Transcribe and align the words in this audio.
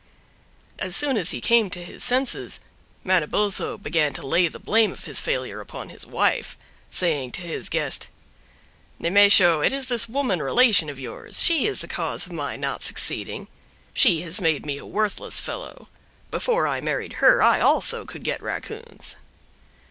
As 0.79 0.95
soon 0.95 1.15
as 1.15 1.29
he 1.29 1.39
came 1.39 1.69
to 1.69 1.83
his 1.83 2.03
senses, 2.03 2.59
Manabozho 3.03 3.77
began 3.77 4.13
to 4.13 4.25
lay 4.25 4.47
the 4.47 4.57
blame 4.57 4.91
of 4.91 5.03
his 5.05 5.21
failure 5.21 5.61
upon 5.61 5.89
his 5.89 6.07
wife, 6.07 6.57
saying 6.89 7.33
to 7.33 7.43
his 7.43 7.69
guest: 7.69 8.07
"Nemesho, 8.99 9.63
it 9.63 9.71
is 9.71 9.89
this 9.89 10.09
woman 10.09 10.41
relation 10.41 10.89
of 10.89 10.97
yours—she 10.97 11.67
is 11.67 11.81
the 11.81 11.87
cause 11.87 12.25
of 12.25 12.31
my 12.31 12.55
not 12.55 12.81
succeeding. 12.81 13.47
She 13.93 14.21
has 14.21 14.41
made 14.41 14.65
me 14.65 14.79
a 14.79 14.87
worthless 14.87 15.39
fellow. 15.39 15.87
Before 16.31 16.67
I 16.67 16.81
married 16.81 17.13
her 17.21 17.43
I 17.43 17.59
also 17.59 18.03
could 18.03 18.23
get 18.23 18.41
raccoons. 18.41 19.17